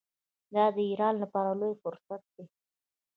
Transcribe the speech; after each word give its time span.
دا 0.55 0.65
د 0.75 0.77
ایران 0.89 1.15
لپاره 1.23 1.51
لوی 1.59 1.73
فرصت 1.83 2.21
دی. 2.33 2.45